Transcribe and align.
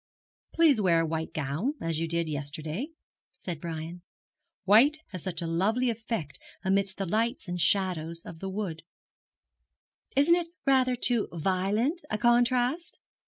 'Please 0.51 0.81
wear 0.81 1.01
a 1.01 1.05
white 1.05 1.31
gown, 1.31 1.75
as 1.79 1.99
you 1.99 2.07
did 2.07 2.27
yesterday,' 2.27 2.87
said 3.37 3.61
Brian. 3.61 4.01
'White 4.63 4.97
has 5.09 5.21
such 5.21 5.43
a 5.43 5.45
lovely 5.45 5.91
effect 5.91 6.39
amidst 6.65 6.97
the 6.97 7.05
lights 7.05 7.47
and 7.47 7.61
shadows 7.61 8.25
of 8.25 8.41
a 8.41 8.49
wood.' 8.49 8.81
'Isn't 10.15 10.33
it 10.33 10.47
rather 10.65 10.95
too 10.95 11.27
violent 11.31 12.01
a 12.09 12.17
contrast?' 12.17 12.97